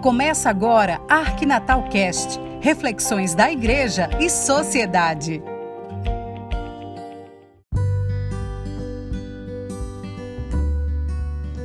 Começa 0.00 0.48
agora 0.48 0.98
Arquinatal 1.10 1.82
Cast, 1.90 2.40
reflexões 2.62 3.34
da 3.34 3.52
igreja 3.52 4.08
e 4.18 4.30
sociedade. 4.30 5.42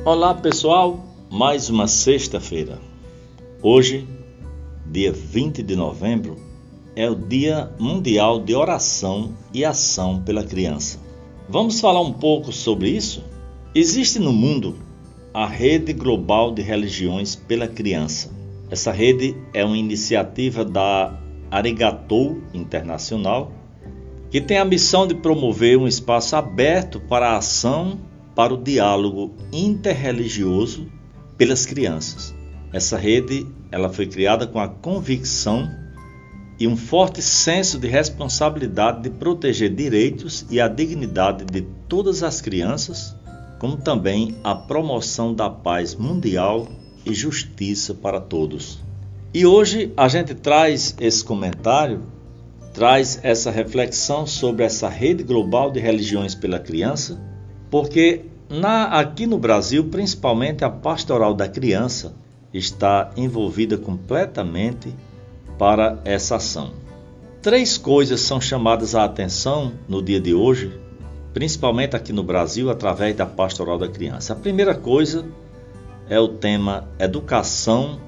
Olá, 0.04 0.34
pessoal. 0.34 1.02
Mais 1.30 1.70
uma 1.70 1.88
sexta-feira. 1.88 2.78
Hoje, 3.62 4.06
dia 4.84 5.14
20 5.14 5.62
de 5.62 5.74
novembro, 5.74 6.36
é 6.94 7.08
o 7.08 7.14
Dia 7.14 7.72
Mundial 7.78 8.40
de 8.40 8.54
Oração 8.54 9.34
e 9.54 9.64
Ação 9.64 10.20
pela 10.20 10.44
Criança. 10.44 11.00
Vamos 11.48 11.80
falar 11.80 12.02
um 12.02 12.12
pouco 12.12 12.52
sobre 12.52 12.90
isso? 12.90 13.24
Existe 13.74 14.18
no 14.18 14.30
mundo 14.34 14.76
a 15.36 15.46
Rede 15.46 15.92
Global 15.92 16.50
de 16.50 16.62
Religiões 16.62 17.36
pela 17.36 17.68
Criança. 17.68 18.30
Essa 18.70 18.90
rede 18.90 19.36
é 19.52 19.62
uma 19.62 19.76
iniciativa 19.76 20.64
da 20.64 21.12
Arigatou 21.50 22.40
Internacional 22.54 23.52
que 24.30 24.40
tem 24.40 24.56
a 24.56 24.64
missão 24.64 25.06
de 25.06 25.14
promover 25.14 25.76
um 25.76 25.86
espaço 25.86 26.36
aberto 26.36 26.98
para 27.00 27.32
a 27.32 27.36
ação 27.36 28.00
para 28.34 28.54
o 28.54 28.56
diálogo 28.56 29.34
interreligioso 29.52 30.90
pelas 31.36 31.66
crianças. 31.66 32.34
Essa 32.72 32.96
rede 32.96 33.46
ela 33.70 33.90
foi 33.90 34.06
criada 34.06 34.46
com 34.46 34.58
a 34.58 34.68
convicção 34.68 35.70
e 36.58 36.66
um 36.66 36.78
forte 36.78 37.20
senso 37.20 37.78
de 37.78 37.88
responsabilidade 37.88 39.02
de 39.02 39.10
proteger 39.10 39.68
direitos 39.74 40.46
e 40.48 40.58
a 40.58 40.66
dignidade 40.66 41.44
de 41.44 41.60
todas 41.86 42.22
as 42.22 42.40
crianças 42.40 43.14
como 43.58 43.76
também 43.76 44.36
a 44.44 44.54
promoção 44.54 45.34
da 45.34 45.48
paz 45.48 45.94
mundial 45.94 46.68
e 47.04 47.14
justiça 47.14 47.94
para 47.94 48.20
todos. 48.20 48.78
E 49.32 49.46
hoje 49.46 49.92
a 49.96 50.08
gente 50.08 50.34
traz 50.34 50.94
esse 51.00 51.24
comentário, 51.24 52.02
traz 52.72 53.20
essa 53.22 53.50
reflexão 53.50 54.26
sobre 54.26 54.64
essa 54.64 54.88
rede 54.88 55.22
global 55.22 55.70
de 55.70 55.80
religiões 55.80 56.34
pela 56.34 56.58
criança, 56.58 57.20
porque 57.70 58.24
na, 58.48 58.84
aqui 58.84 59.26
no 59.26 59.38
Brasil, 59.38 59.84
principalmente 59.84 60.64
a 60.64 60.70
pastoral 60.70 61.34
da 61.34 61.48
criança 61.48 62.14
está 62.52 63.10
envolvida 63.16 63.76
completamente 63.76 64.94
para 65.58 66.00
essa 66.04 66.36
ação. 66.36 66.72
Três 67.42 67.78
coisas 67.78 68.20
são 68.20 68.40
chamadas 68.40 68.94
a 68.94 69.04
atenção 69.04 69.72
no 69.88 70.02
dia 70.02 70.20
de 70.20 70.34
hoje 70.34 70.85
principalmente 71.36 71.94
aqui 71.94 72.14
no 72.14 72.22
Brasil, 72.22 72.70
através 72.70 73.14
da 73.14 73.26
Pastoral 73.26 73.76
da 73.76 73.86
Criança. 73.86 74.32
A 74.32 74.36
primeira 74.36 74.74
coisa 74.74 75.22
é 76.08 76.18
o 76.18 76.28
tema 76.28 76.88
Educação 76.98 78.00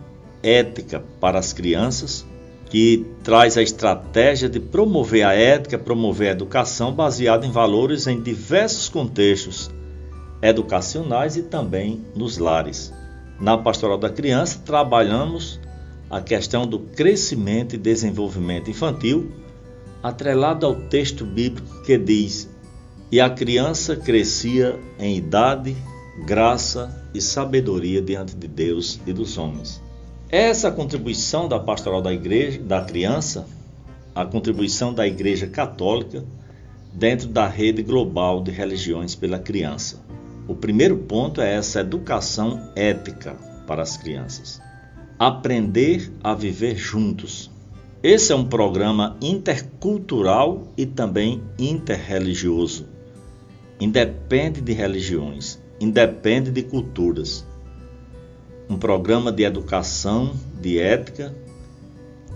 Ética 0.43 1.05
para 1.21 1.39
as 1.39 1.53
Crianças, 1.53 2.25
que 2.71 3.05
traz 3.23 3.59
a 3.59 3.63
estratégia 3.63 4.49
de 4.49 4.59
promover 4.59 5.27
a 5.27 5.35
ética, 5.35 5.79
promover 5.79 6.29
a 6.29 6.33
educação 6.33 6.91
baseada 6.91 7.45
em 7.45 7.51
valores 7.51 8.07
em 8.07 8.19
diversos 8.19 8.89
contextos 8.89 9.71
educacionais 10.41 11.37
e 11.37 11.43
também 11.43 12.01
nos 12.17 12.39
lares. 12.39 12.95
Na 13.39 13.59
Pastoral 13.59 13.99
da 13.99 14.09
Criança, 14.09 14.63
trabalhamos 14.65 15.61
a 16.09 16.19
questão 16.23 16.67
do 16.67 16.79
crescimento 16.79 17.75
e 17.75 17.79
desenvolvimento 17.79 18.71
infantil, 18.71 19.31
atrelado 20.03 20.65
ao 20.65 20.75
texto 20.75 21.27
bíblico 21.27 21.83
que 21.83 21.99
diz: 21.99 22.49
e 23.11 23.21
a 23.21 23.31
criança 23.31 23.97
crescia 23.97 24.79
em 24.99 25.17
idade, 25.17 25.75
graça 26.27 27.05
e 27.15 27.21
sabedoria 27.21 28.03
diante 28.03 28.37
de 28.37 28.47
Deus 28.47 29.01
e 29.07 29.13
dos 29.13 29.39
homens. 29.39 29.83
Essa 30.29 30.71
contribuição 30.71 31.49
da 31.49 31.59
pastoral 31.59 32.03
da 32.03 32.13
igreja, 32.13 32.61
da 32.61 32.83
criança, 32.83 33.47
a 34.15 34.27
contribuição 34.27 34.93
da 34.93 35.07
Igreja 35.07 35.47
Católica 35.47 36.23
dentro 36.93 37.29
da 37.29 37.47
rede 37.47 37.83
global 37.83 38.43
de 38.43 38.51
religiões 38.51 39.15
pela 39.15 39.39
criança. 39.39 40.05
O 40.47 40.55
primeiro 40.55 40.99
ponto 40.99 41.41
é 41.41 41.55
essa 41.55 41.81
educação 41.81 42.71
ética 42.77 43.37
para 43.67 43.83
as 43.83 43.97
crianças. 43.97 44.61
Aprender 45.19 46.13
a 46.23 46.35
viver 46.35 46.77
juntos. 46.77 47.51
Esse 48.03 48.33
é 48.33 48.37
um 48.37 48.45
programa 48.45 49.17
intercultural 49.21 50.69
e 50.77 50.85
também 50.85 51.43
interreligioso 51.59 52.98
independe 53.81 54.61
de 54.61 54.73
religiões, 54.73 55.59
independe 55.81 56.51
de 56.51 56.63
culturas. 56.63 57.47
Um 58.69 58.77
programa 58.77 59.33
de 59.33 59.45
educação, 59.45 60.35
de 60.61 60.79
ética, 60.79 61.35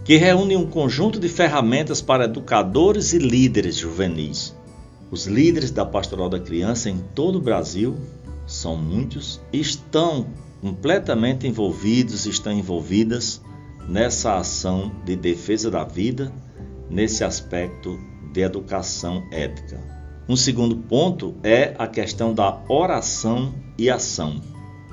que 0.04 0.16
reúne 0.16 0.56
um 0.56 0.66
conjunto 0.66 1.20
de 1.20 1.28
ferramentas 1.28 2.00
para 2.00 2.24
educadores 2.24 3.12
e 3.12 3.18
líderes 3.18 3.76
juvenis. 3.76 4.54
Os 5.10 5.26
líderes 5.26 5.70
da 5.70 5.84
Pastoral 5.84 6.28
da 6.28 6.40
Criança 6.40 6.88
em 6.88 6.98
todo 7.14 7.36
o 7.36 7.42
Brasil, 7.42 7.96
são 8.46 8.76
muitos, 8.76 9.40
estão 9.52 10.26
completamente 10.60 11.46
envolvidos, 11.46 12.26
estão 12.26 12.52
envolvidas 12.52 13.40
nessa 13.88 14.36
ação 14.36 14.92
de 15.04 15.16
defesa 15.16 15.70
da 15.70 15.84
vida, 15.84 16.32
nesse 16.88 17.24
aspecto 17.24 17.98
de 18.32 18.40
educação 18.40 19.22
ética. 19.30 20.01
Um 20.32 20.36
segundo 20.36 20.74
ponto 20.74 21.34
é 21.42 21.74
a 21.78 21.86
questão 21.86 22.32
da 22.32 22.58
oração 22.66 23.52
e 23.76 23.90
ação. 23.90 24.40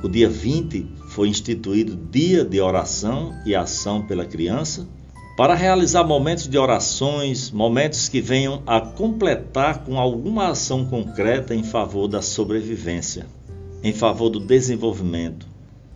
O 0.03 0.09
dia 0.09 0.27
20 0.27 0.85
foi 1.11 1.29
instituído 1.29 1.95
Dia 1.95 2.43
de 2.43 2.59
Oração 2.59 3.33
e 3.45 3.55
Ação 3.55 4.01
pela 4.01 4.25
Criança 4.25 4.85
para 5.37 5.55
realizar 5.55 6.03
momentos 6.03 6.45
de 6.45 6.57
orações, 6.57 7.51
momentos 7.51 8.09
que 8.09 8.19
venham 8.19 8.61
a 8.67 8.81
completar 8.81 9.85
com 9.85 9.97
alguma 9.97 10.49
ação 10.49 10.83
concreta 10.83 11.55
em 11.55 11.63
favor 11.63 12.09
da 12.09 12.21
sobrevivência, 12.21 13.25
em 13.81 13.93
favor 13.93 14.29
do 14.29 14.41
desenvolvimento, 14.41 15.47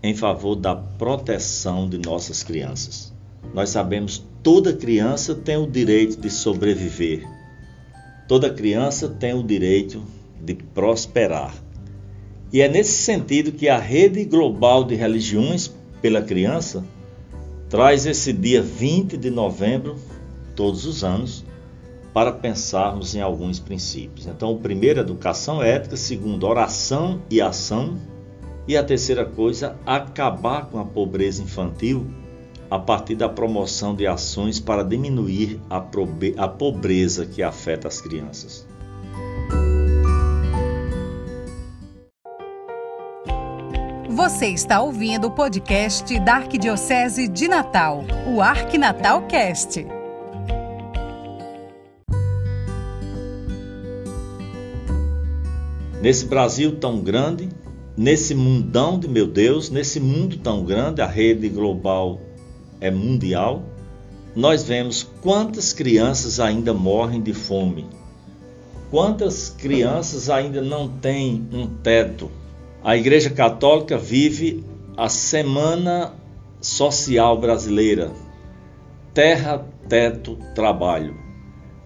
em 0.01 0.15
favor 0.15 0.55
da 0.55 0.73
proteção 0.73 1.89
de 1.89 1.97
nossas 1.97 2.43
crianças. 2.43 3.11
Nós 3.53 3.71
sabemos 3.71 4.23
toda 4.41 4.71
criança 4.71 5.35
tem 5.35 5.57
o 5.57 5.69
direito 5.69 6.17
de 6.17 6.29
sobreviver, 6.29 7.27
Toda 8.33 8.49
criança 8.49 9.07
tem 9.07 9.31
o 9.35 9.43
direito 9.43 10.01
de 10.41 10.55
prosperar. 10.55 11.53
E 12.51 12.61
é 12.61 12.67
nesse 12.67 12.93
sentido 13.03 13.51
que 13.51 13.69
a 13.69 13.77
Rede 13.77 14.25
Global 14.25 14.83
de 14.83 14.95
Religiões 14.95 15.71
pela 16.01 16.19
Criança 16.19 16.83
traz 17.69 18.07
esse 18.07 18.33
dia 18.33 18.59
20 18.59 19.17
de 19.17 19.29
novembro, 19.29 19.99
todos 20.55 20.83
os 20.87 21.03
anos, 21.03 21.45
para 22.11 22.31
pensarmos 22.31 23.13
em 23.13 23.21
alguns 23.21 23.59
princípios. 23.59 24.25
Então, 24.25 24.51
o 24.51 24.57
primeiro, 24.57 24.99
educação 24.99 25.61
ética, 25.61 25.95
segundo, 25.95 26.47
oração 26.47 27.21
e 27.29 27.39
ação, 27.39 27.99
e 28.67 28.75
a 28.75 28.83
terceira 28.83 29.27
coisa, 29.27 29.75
acabar 29.85 30.71
com 30.71 30.79
a 30.79 30.85
pobreza 30.85 31.43
infantil 31.43 32.07
a 32.73 32.79
partir 32.79 33.13
da 33.13 33.29
promoção 33.29 33.93
de 33.93 34.07
ações 34.07 34.59
para 34.59 34.81
diminuir 34.81 35.61
a, 35.69 35.79
pobreza 36.47 37.23
que 37.23 37.43
afeta 37.43 37.87
as 37.87 38.01
crianças. 38.01 38.67
Você 44.09 44.47
está 44.47 44.81
ouvindo 44.81 45.27
o 45.27 45.31
podcast 45.31 46.19
da 46.21 46.37
Arquidiocese 46.37 47.27
de 47.27 47.47
Natal, 47.47 48.03
o 48.25 48.41
Arquinatal 48.41 49.27
Cast. 49.27 49.85
Nesse 56.01 56.25
Brasil 56.25 56.79
tão 56.79 57.01
grande, 57.01 57.49
nesse 57.95 58.33
mundão 58.33 58.97
de 58.97 59.07
meu 59.07 59.27
Deus, 59.27 59.69
nesse 59.69 59.99
mundo 59.99 60.37
tão 60.37 60.65
grande, 60.65 61.03
a 61.03 61.05
rede 61.05 61.47
global 61.49 62.32
é 62.83 62.91
mundial, 62.91 63.63
nós 64.35 64.63
vemos 64.63 65.07
quantas 65.21 65.71
crianças 65.71 66.37
ainda 66.37 66.73
morrem 66.73 67.21
de 67.21 67.33
fome, 67.33 67.87
quantas 68.91 69.49
crianças 69.49 70.29
ainda 70.29 70.61
não 70.61 70.89
têm 70.89 71.47
um 71.53 71.65
teto. 71.65 72.29
A 72.83 72.97
Igreja 72.97 73.29
Católica 73.29 73.97
vive 73.97 74.65
a 74.97 75.07
Semana 75.07 76.13
Social 76.59 77.39
Brasileira, 77.39 78.11
Terra, 79.13 79.65
Teto, 79.87 80.37
Trabalho. 80.53 81.15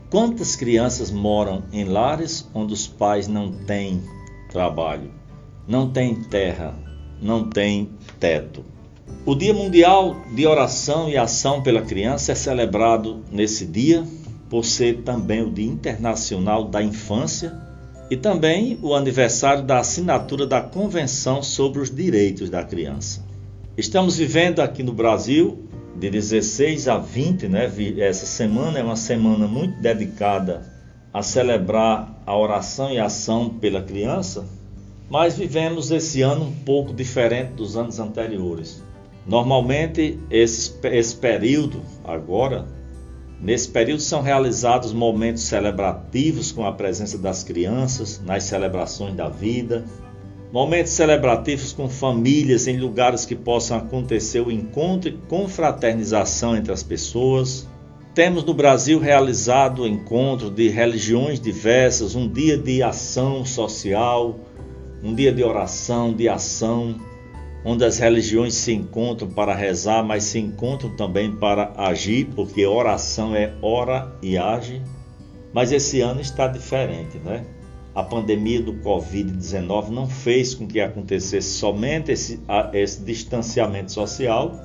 Quantas 0.10 0.56
crianças 0.56 1.12
moram 1.12 1.64
em 1.72 1.84
lares 1.84 2.50
onde 2.56 2.74
os 2.74 2.88
pais 2.88 3.28
não 3.28 3.52
têm 3.52 4.02
trabalho, 4.50 5.12
não 5.68 5.92
têm 5.92 6.16
terra, 6.24 6.74
não 7.22 7.48
têm 7.48 7.92
teto? 8.20 8.66
O 9.28 9.36
Dia 9.36 9.54
Mundial 9.54 10.16
de 10.34 10.48
Oração 10.48 11.10
e 11.10 11.18
Ação 11.18 11.62
pela 11.62 11.82
Criança 11.82 12.32
é 12.32 12.36
celebrado 12.36 13.26
nesse 13.30 13.66
dia 13.66 14.06
por 14.50 14.64
ser 14.64 15.02
também 15.04 15.42
o 15.42 15.52
Dia 15.52 15.66
Internacional 15.66 16.64
da 16.64 16.82
Infância 16.82 17.54
e 18.10 18.16
também 18.16 18.80
o 18.82 18.96
aniversário 18.96 19.64
da 19.64 19.80
assinatura 19.80 20.48
da 20.48 20.62
Convenção 20.62 21.44
sobre 21.44 21.82
os 21.82 21.94
Direitos 21.94 22.50
da 22.50 22.64
Criança. 22.64 23.22
Estamos 23.78 24.18
vivendo 24.18 24.62
aqui 24.62 24.82
no 24.82 24.94
Brasil 24.94 25.68
de 26.00 26.10
16 26.10 26.88
a 26.88 26.98
20, 26.98 27.50
né? 27.50 27.70
Essa 27.98 28.26
semana 28.26 28.80
é 28.80 28.84
uma 28.84 28.96
semana 28.96 29.46
muito 29.46 29.82
dedicada 29.82 30.72
a 31.14 31.22
celebrar 31.22 32.22
a 32.26 32.38
oração 32.38 32.92
e 32.92 32.98
ação 32.98 33.50
pela 33.50 33.82
criança, 33.82 34.46
mas 35.10 35.38
vivemos 35.38 35.92
esse 35.92 36.22
ano 36.22 36.46
um 36.46 36.54
pouco 36.64 36.94
diferente 36.94 37.54
dos 37.54 37.76
anos 37.76 38.00
anteriores. 38.00 38.88
Normalmente, 39.28 40.18
esse, 40.32 40.74
esse 40.84 41.16
período, 41.16 41.82
agora, 42.04 42.66
nesse 43.42 43.68
período 43.68 44.02
são 44.02 44.22
realizados 44.22 44.94
momentos 44.94 45.44
celebrativos 45.44 46.54
com 46.54 46.66
a 46.66 46.72
presença 46.72 47.18
das 47.18 47.44
crianças, 47.44 48.22
nas 48.26 48.46
celebrações 48.46 49.16
da 49.16 49.28
vida, 49.28 49.84
momentos 50.52 50.94
celebrativos 50.94 51.74
com 51.74 51.90
famílias 51.90 52.68
em 52.68 52.78
lugares 52.78 53.26
que 53.26 53.36
possam 53.36 53.78
acontecer 53.78 54.40
o 54.40 54.50
encontro 54.50 55.10
e 55.10 55.18
confraternização 55.28 56.56
entre 56.56 56.72
as 56.72 56.82
pessoas. 56.82 57.68
Temos 58.16 58.46
no 58.46 58.54
Brasil 58.54 58.98
realizado 58.98 59.86
encontros 59.86 60.56
de 60.56 60.70
religiões 60.70 61.38
diversas, 61.38 62.16
um 62.16 62.30
dia 62.30 62.58
de 62.58 62.82
ação 62.82 63.44
social, 63.44 64.40
um 65.04 65.14
dia 65.14 65.34
de 65.34 65.44
oração, 65.44 66.14
de 66.14 66.30
ação, 66.30 66.96
onde 67.64 67.84
as 67.84 67.98
religiões 67.98 68.54
se 68.54 68.74
encontram 68.74 69.30
para 69.30 69.54
rezar, 69.54 70.04
mas 70.04 70.24
se 70.24 70.40
encontram 70.40 70.96
também 70.96 71.32
para 71.32 71.74
agir, 71.78 72.30
porque 72.36 72.66
oração 72.66 73.36
é 73.36 73.54
ora 73.62 74.16
e 74.22 74.38
age. 74.38 74.82
Mas 75.54 75.72
esse 75.72 76.02
ano 76.02 76.22
está 76.22 76.48
diferente, 76.48 77.18
né? 77.20 77.46
A 77.96 78.04
pandemia 78.04 78.62
do 78.62 78.74
Covid-19 78.76 79.90
não 79.90 80.08
fez 80.08 80.54
com 80.54 80.68
que 80.68 80.80
acontecesse 80.80 81.50
somente 81.50 82.12
esse, 82.12 82.40
esse 82.74 83.04
distanciamento 83.04 83.92
social, 83.92 84.56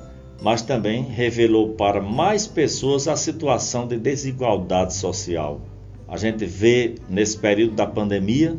mas 0.41 0.61
também 0.61 1.03
revelou 1.03 1.69
para 1.69 1.99
mais 1.99 2.45
pessoas 2.45 3.07
a 3.07 3.15
situação 3.15 3.87
de 3.87 3.97
desigualdade 3.97 4.93
social. 4.93 5.61
A 6.07 6.15
gente 6.15 6.45
vê 6.45 6.95
nesse 7.09 7.37
período 7.37 7.75
da 7.75 7.87
pandemia 7.87 8.55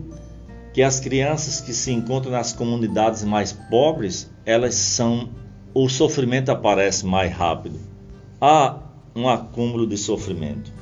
que 0.75 0.83
as 0.83 0.99
crianças 0.99 1.61
que 1.61 1.73
se 1.73 1.93
encontram 1.93 2.33
nas 2.33 2.53
comunidades 2.53 3.23
mais 3.23 3.53
pobres, 3.53 4.29
elas 4.45 4.75
são 4.75 5.31
o 5.73 5.89
sofrimento 5.89 6.51
aparece 6.51 7.07
mais 7.07 7.33
rápido. 7.33 7.79
Há 8.41 8.81
um 9.15 9.29
acúmulo 9.29 9.87
de 9.87 9.97
sofrimento. 9.97 10.73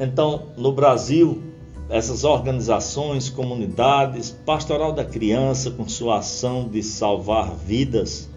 Então, 0.00 0.48
no 0.56 0.72
Brasil, 0.72 1.42
essas 1.90 2.24
organizações, 2.24 3.28
comunidades, 3.28 4.30
Pastoral 4.30 4.90
da 4.90 5.04
Criança, 5.04 5.70
com 5.70 5.86
sua 5.86 6.18
ação 6.18 6.66
de 6.66 6.82
salvar 6.82 7.54
vidas, 7.54 8.30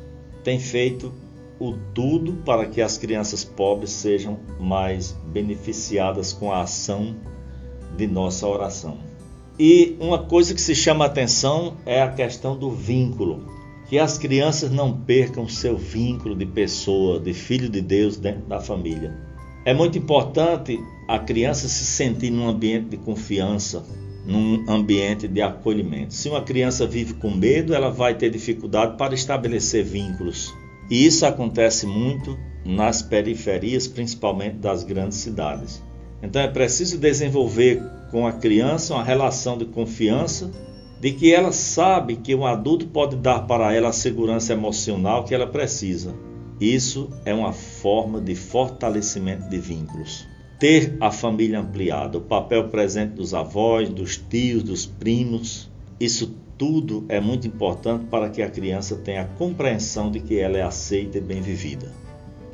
tem 0.44 0.60
feito 0.60 1.14
o 1.58 1.76
tudo 1.94 2.34
para 2.44 2.66
que 2.66 2.82
as 2.82 2.98
crianças 2.98 3.46
pobres 3.46 3.92
sejam 3.92 4.38
mais 4.60 5.14
beneficiadas 5.28 6.34
com 6.34 6.52
a 6.52 6.62
ação 6.62 7.16
de 7.96 8.06
nossa 8.06 8.46
oração. 8.46 9.15
E 9.57 9.96
uma 10.02 10.19
coisa 10.19 10.54
que 10.54 10.60
se 10.60 10.75
chama 10.75 11.06
atenção 11.06 11.78
é 11.86 12.02
a 12.02 12.12
questão 12.12 12.57
do 12.57 12.72
vínculo. 12.72 13.46
Que 13.88 13.98
as 13.98 14.18
crianças 14.18 14.69
não 14.69 14.92
percam 14.92 15.48
seu 15.48 15.78
vínculo 15.78 16.36
de 16.36 16.46
pessoa, 16.46 17.19
de 17.19 17.34
filho 17.34 17.69
de 17.69 17.81
Deus 17.81 18.18
dentro 18.18 18.42
da 18.48 18.60
família. 18.60 19.16
É 19.63 19.74
muito 19.74 19.98
importante 19.98 20.80
a 21.07 21.19
criança 21.19 21.69
se 21.69 21.86
sentir 21.86 22.31
num 22.31 22.50
ambiente 22.50 22.90
de 22.90 22.98
confiança, 22.98 23.86
num 24.25 24.66
ambiente 24.68 25.28
de 25.28 25.42
acolhimento. 25.42 26.13
Se 26.13 26.28
uma 26.28 26.42
criança 26.42 26.86
vive 26.86 27.13
com 27.13 27.31
medo, 27.31 27.74
ela 27.74 27.90
vai 27.90 28.16
ter 28.16 28.30
dificuldade 28.30 28.98
para 28.98 29.13
estabelecer 29.13 29.86
vínculos. 29.86 30.54
E 30.90 31.06
isso 31.06 31.25
acontece 31.25 31.86
muito 31.86 32.38
nas 32.66 33.02
periferias, 33.02 33.88
principalmente 33.88 34.57
das 34.57 34.84
grandes 34.84 35.19
cidades. 35.19 35.81
Então 36.22 36.42
é 36.42 36.48
preciso 36.48 36.98
desenvolver 36.98 37.82
com 38.12 38.26
a 38.26 38.32
criança 38.32 38.94
uma 38.94 39.04
relação 39.04 39.58
de 39.58 39.66
confiança, 39.66 40.52
de 41.00 41.12
que 41.12 41.34
ela 41.34 41.52
sabe 41.52 42.16
que 42.16 42.34
um 42.34 42.46
adulto 42.46 42.88
pode 42.88 43.16
dar 43.16 43.42
para 43.42 43.74
ela 43.74 43.90
a 43.90 43.94
segurança 43.94 44.54
emocional 44.54 45.24
que 45.24 45.36
ela 45.36 45.48
precisa. 45.48 46.16
Isso 46.60 47.10
é 47.26 47.34
uma 47.34 47.52
forma 47.52 48.22
de 48.22 48.34
fortalecimento 48.34 49.50
de 49.50 49.58
vínculos. 49.58 50.26
Ter 50.58 50.96
a 51.02 51.12
família 51.12 51.60
ampliada, 51.60 52.18
o 52.18 52.22
papel 52.22 52.70
presente 52.70 53.14
dos 53.14 53.34
avós, 53.34 53.90
dos 53.90 54.16
tios, 54.18 54.64
dos 54.64 54.86
primos, 54.86 55.70
isso 56.00 56.34
tudo 56.58 57.06
é 57.10 57.20
muito 57.20 57.46
importante 57.46 58.06
para 58.06 58.30
que 58.30 58.42
a 58.42 58.50
criança 58.50 58.96
tenha 58.96 59.24
a 59.24 59.26
compreensão 59.26 60.10
de 60.10 60.22
que 60.22 60.40
ela 60.40 60.58
é 60.58 60.62
aceita 60.62 61.18
e 61.18 61.22
bem 61.22 61.42
vivida. 61.42 62.05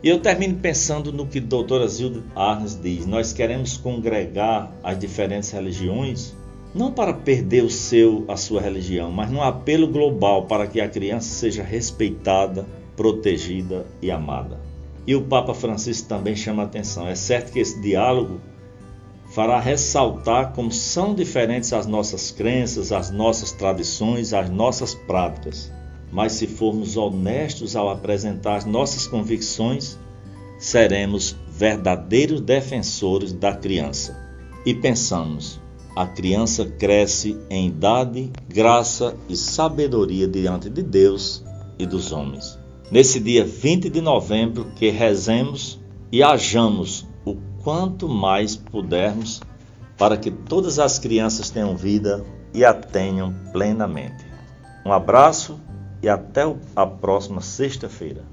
E 0.04 0.10
eu 0.10 0.20
termino 0.20 0.56
pensando 0.56 1.14
no 1.14 1.28
que 1.28 1.40
doutora 1.40 1.88
Zilda 1.88 2.24
Arnes 2.36 2.80
diz: 2.82 3.06
nós 3.06 3.32
queremos 3.32 3.78
congregar 3.78 4.72
as 4.84 4.98
diferentes 4.98 5.52
religiões 5.52 6.34
não 6.74 6.92
para 6.92 7.14
perder 7.14 7.64
o 7.64 7.70
seu 7.70 8.26
a 8.28 8.36
sua 8.36 8.62
religião, 8.62 9.12
mas 9.12 9.30
num 9.30 9.44
apelo 9.44 9.88
global 9.88 10.46
para 10.46 10.66
que 10.66 10.82
a 10.82 10.90
criança 10.90 11.30
seja 11.30 11.62
respeitada, 11.62 12.66
protegida 12.96 13.86
e 14.02 14.10
amada. 14.10 14.60
E 15.06 15.16
o 15.16 15.22
Papa 15.24 15.54
Francisco 15.54 16.08
também 16.08 16.36
chama 16.36 16.64
a 16.64 16.66
atenção. 16.66 17.08
É 17.08 17.16
certo 17.16 17.52
que 17.52 17.60
esse 17.60 17.80
diálogo 17.82 18.40
fará 19.36 19.60
ressaltar 19.60 20.54
como 20.54 20.72
são 20.72 21.14
diferentes 21.14 21.74
as 21.74 21.86
nossas 21.86 22.32
crenças, 22.32 22.92
as 22.92 23.12
nossas 23.12 23.52
tradições, 23.52 24.34
as 24.34 24.50
nossas 24.50 24.96
práticas 24.96 25.72
mas 26.12 26.34
se 26.34 26.48
formos 26.48 26.98
honestos 26.98 27.76
ao 27.76 27.90
apresentar 27.90 28.58
as 28.58 28.66
nossas 28.66 29.08
convicções, 29.08 29.98
seremos 30.60 31.36
verdadeiros 31.50 32.42
defensores 32.42 33.32
da 33.32 33.56
criança. 33.56 34.18
E 34.66 34.74
pensamos, 34.74 35.60
a 35.96 36.06
criança 36.06 36.66
cresce 36.66 37.38
em 37.50 37.68
idade, 37.68 38.32
graça 38.48 39.16
e 39.28 39.36
sabedoria 39.36 40.28
diante 40.28 40.70
de 40.70 40.84
Deus 40.84 41.44
e 41.80 41.86
dos 41.86 42.12
homens. 42.12 42.60
Nesse 42.92 43.20
dia 43.20 43.46
20 43.46 43.90
de 43.90 44.02
novembro, 44.02 44.66
que 44.76 44.90
rezemos 44.90 45.80
e 46.12 46.22
hajamos 46.22 47.08
o 47.26 47.36
quanto 47.64 48.10
mais 48.10 48.56
pudermos 48.56 49.42
para 49.98 50.18
que 50.18 50.30
todas 50.30 50.78
as 50.78 51.00
crianças 51.00 51.50
tenham 51.50 51.76
vida 51.76 52.26
e 52.54 52.66
a 52.66 52.74
tenham 52.74 53.34
plenamente. 53.52 54.26
Um 54.86 54.92
abraço 54.92 55.60
e 56.02 56.10
até 56.10 56.42
a 56.76 56.86
próxima 56.86 57.42
sexta-feira. 57.42 58.24